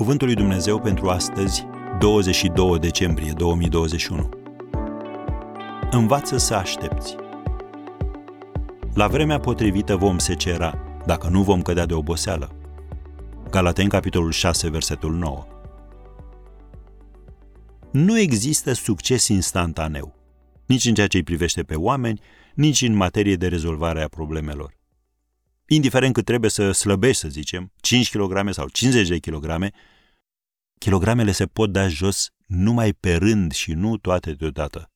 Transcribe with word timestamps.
Cuvântul 0.00 0.26
lui 0.26 0.36
Dumnezeu 0.36 0.80
pentru 0.80 1.08
astăzi, 1.08 1.66
22 1.98 2.78
decembrie 2.78 3.32
2021. 3.32 4.28
Învață 5.90 6.36
să 6.36 6.54
aștepți. 6.54 7.16
La 8.94 9.06
vremea 9.06 9.40
potrivită 9.40 9.96
vom 9.96 10.18
secera, 10.18 11.00
dacă 11.06 11.28
nu 11.28 11.42
vom 11.42 11.62
cădea 11.62 11.86
de 11.86 11.94
oboseală. 11.94 12.56
Galaten, 13.50 13.88
capitolul 13.88 14.30
6, 14.30 14.70
versetul 14.70 15.12
9. 15.12 15.46
Nu 17.92 18.18
există 18.18 18.72
succes 18.72 19.28
instantaneu, 19.28 20.14
nici 20.66 20.84
în 20.84 20.94
ceea 20.94 21.06
ce 21.06 21.16
îi 21.16 21.22
privește 21.22 21.62
pe 21.62 21.74
oameni, 21.74 22.20
nici 22.54 22.82
în 22.82 22.94
materie 22.94 23.36
de 23.36 23.48
rezolvare 23.48 24.02
a 24.02 24.08
problemelor 24.08 24.79
indiferent 25.74 26.14
cât 26.14 26.24
trebuie 26.24 26.50
să 26.50 26.72
slăbești, 26.72 27.20
să 27.20 27.28
zicem, 27.28 27.72
5 27.80 28.10
kg 28.10 28.52
sau 28.52 28.68
50 28.68 29.08
de 29.08 29.18
kg, 29.18 29.72
kilogramele 30.78 31.32
se 31.32 31.46
pot 31.46 31.72
da 31.72 31.88
jos 31.88 32.30
numai 32.46 32.92
pe 32.92 33.14
rând 33.14 33.52
și 33.52 33.72
nu 33.72 33.96
toate 33.96 34.32
deodată. 34.32 34.90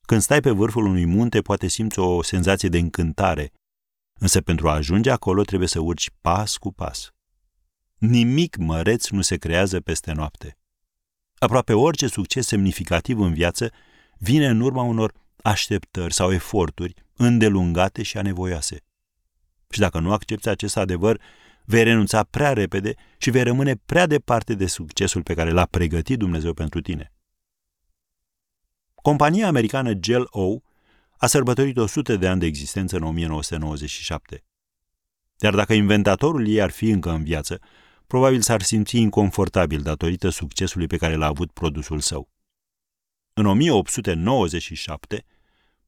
Când 0.00 0.20
stai 0.20 0.40
pe 0.40 0.50
vârful 0.50 0.84
unui 0.84 1.04
munte, 1.04 1.40
poate 1.40 1.66
simți 1.66 1.98
o 1.98 2.22
senzație 2.22 2.68
de 2.68 2.78
încântare, 2.78 3.52
însă 4.18 4.40
pentru 4.40 4.68
a 4.68 4.74
ajunge 4.74 5.10
acolo 5.10 5.42
trebuie 5.42 5.68
să 5.68 5.80
urci 5.80 6.10
pas 6.20 6.56
cu 6.56 6.72
pas. 6.72 7.10
Nimic 7.98 8.56
măreț 8.56 9.08
nu 9.08 9.20
se 9.20 9.36
creează 9.36 9.80
peste 9.80 10.12
noapte. 10.12 10.58
Aproape 11.38 11.72
orice 11.72 12.06
succes 12.06 12.46
semnificativ 12.46 13.20
în 13.20 13.32
viață 13.32 13.72
vine 14.18 14.46
în 14.46 14.60
urma 14.60 14.82
unor 14.82 15.14
așteptări 15.42 16.14
sau 16.14 16.32
eforturi 16.32 16.94
îndelungate 17.16 18.02
și 18.02 18.18
anevoioase. 18.18 18.84
Și 19.70 19.80
dacă 19.80 19.98
nu 19.98 20.12
accepti 20.12 20.48
acest 20.48 20.76
adevăr, 20.76 21.20
vei 21.64 21.82
renunța 21.82 22.24
prea 22.24 22.52
repede 22.52 22.94
și 23.18 23.30
vei 23.30 23.42
rămâne 23.42 23.74
prea 23.76 24.06
departe 24.06 24.54
de 24.54 24.66
succesul 24.66 25.22
pe 25.22 25.34
care 25.34 25.50
l-a 25.50 25.66
pregătit 25.66 26.18
Dumnezeu 26.18 26.54
pentru 26.54 26.80
tine. 26.80 27.12
Compania 28.94 29.46
americană 29.46 29.94
Gel 29.94 30.26
O 30.30 30.58
a 31.18 31.26
sărbătorit 31.26 31.76
100 31.76 32.16
de 32.16 32.28
ani 32.28 32.40
de 32.40 32.46
existență 32.46 32.96
în 32.96 33.02
1997. 33.02 34.44
Iar 35.38 35.54
dacă 35.54 35.72
inventatorul 35.72 36.48
ei 36.48 36.62
ar 36.62 36.70
fi 36.70 36.88
încă 36.88 37.10
în 37.10 37.24
viață, 37.24 37.60
probabil 38.06 38.40
s-ar 38.40 38.62
simți 38.62 38.96
inconfortabil 38.98 39.82
datorită 39.82 40.28
succesului 40.28 40.86
pe 40.86 40.96
care 40.96 41.14
l-a 41.14 41.26
avut 41.26 41.50
produsul 41.52 42.00
său. 42.00 42.28
În 43.32 43.46
1897, 43.46 45.24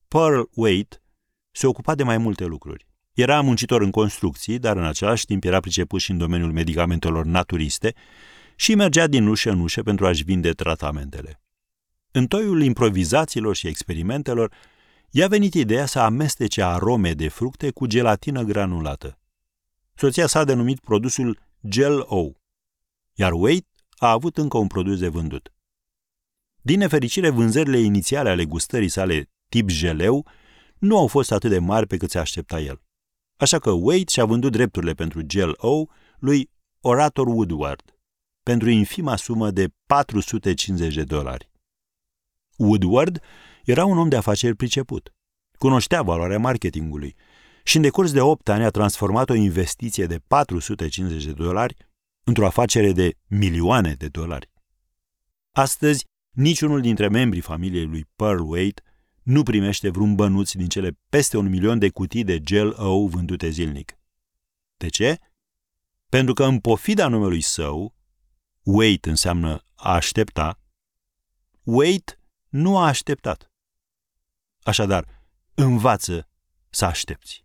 Pearl 0.09 0.43
Waite 0.55 1.03
se 1.51 1.67
ocupa 1.67 1.95
de 1.95 2.03
mai 2.03 2.19
multe 2.19 2.45
lucruri. 2.45 2.92
Era 3.15 3.41
muncitor 3.41 3.81
în 3.81 3.91
construcții, 3.91 4.59
dar 4.59 4.77
în 4.77 4.85
același 4.85 5.25
timp 5.27 5.45
era 5.45 5.61
priceput 5.61 6.01
și 6.01 6.11
în 6.11 6.19
domeniul 6.19 6.53
medicamentelor 6.53 7.25
naturiste 7.25 7.95
și 8.57 8.75
mergea 8.75 9.07
din 9.07 9.27
ușă 9.27 9.51
în 9.51 9.61
ușă 9.61 9.83
pentru 9.83 10.07
a-și 10.07 10.25
vinde 10.25 10.51
tratamentele. 10.51 11.41
În 12.11 12.27
toiul 12.27 12.63
improvizațiilor 12.63 13.57
și 13.57 13.67
experimentelor, 13.67 14.55
i-a 15.11 15.29
venit 15.29 15.55
ideea 15.55 15.87
să 15.87 15.99
amestece 15.99 16.63
arome 16.63 17.13
de 17.13 17.29
fructe 17.29 17.71
cu 17.71 17.87
gelatină 17.87 18.43
granulată. 18.43 19.19
Soția 19.95 20.27
s-a 20.27 20.45
denumit 20.45 20.81
produsul 20.81 21.39
Gel 21.69 22.05
O, 22.07 22.31
iar 23.15 23.33
Wade 23.33 23.67
a 23.97 24.11
avut 24.11 24.37
încă 24.37 24.59
un 24.59 24.67
produs 24.67 24.99
de 24.99 25.09
vândut. 25.09 25.53
Din 26.61 26.79
nefericire, 26.79 27.29
vânzările 27.29 27.79
inițiale 27.79 28.31
ale 28.31 28.45
gustării 28.45 28.89
sale 28.89 29.31
tip 29.49 29.69
geleu 29.69 30.27
nu 30.79 30.99
au 30.99 31.07
fost 31.07 31.33
atât 31.33 31.51
de 31.51 31.59
mari 31.59 31.87
pe 31.87 31.97
cât 31.97 32.11
se 32.11 32.19
aștepta 32.19 32.61
el. 32.61 32.83
Așa 33.43 33.59
că 33.59 33.71
Wade 33.71 34.05
și-a 34.09 34.25
vândut 34.25 34.53
drepturile 34.53 34.93
pentru 34.93 35.21
Gel 35.21 35.55
O 35.57 35.87
lui 36.19 36.51
Orator 36.81 37.27
Woodward 37.27 37.83
pentru 38.43 38.71
infima 38.71 39.17
sumă 39.17 39.51
de 39.51 39.69
450 39.87 40.95
de 40.95 41.05
dolari. 41.05 41.51
Woodward 42.57 43.21
era 43.65 43.85
un 43.85 43.99
om 43.99 44.09
de 44.09 44.17
afaceri 44.17 44.57
priceput. 44.57 45.15
Cunoștea 45.59 46.03
valoarea 46.03 46.39
marketingului 46.39 47.17
și 47.65 47.77
în 47.77 47.83
decurs 47.83 48.13
de 48.13 48.21
8 48.21 48.49
ani 48.49 48.65
a 48.65 48.71
transformat 48.71 49.31
o 49.31 49.35
investiție 49.35 50.07
de 50.07 50.19
450 50.27 51.25
de 51.25 51.33
dolari 51.33 51.77
într-o 52.25 52.47
afacere 52.47 52.93
de 52.93 53.15
milioane 53.27 53.95
de 53.95 54.09
dolari. 54.09 54.51
Astăzi, 55.53 56.07
niciunul 56.31 56.81
dintre 56.81 57.09
membrii 57.09 57.43
familiei 57.43 57.87
lui 57.87 58.07
Pearl 58.17 58.43
Wade 58.43 58.83
nu 59.23 59.43
primește 59.43 59.91
vreun 59.91 60.15
bănuț 60.15 60.53
din 60.53 60.69
cele 60.69 60.99
peste 61.09 61.37
un 61.37 61.49
milion 61.49 61.79
de 61.79 61.91
cutii 61.91 62.25
de 62.25 62.41
gel 62.41 62.75
ou 62.79 63.09
vândute 63.09 63.49
zilnic. 63.49 63.99
De 64.77 64.89
ce? 64.89 65.19
Pentru 66.09 66.35
că 66.35 66.45
în 66.45 66.61
pofida 66.61 67.09
numelui 67.09 67.41
său, 67.41 67.95
wait 68.63 69.07
înseamnă 69.07 69.63
a 69.75 69.95
aștepta, 69.95 70.59
wait 71.63 72.19
nu 72.49 72.79
a 72.79 72.87
așteptat. 72.87 73.53
Așadar, 74.63 75.07
învață 75.55 76.29
să 76.71 76.85
aștepți. 76.85 77.45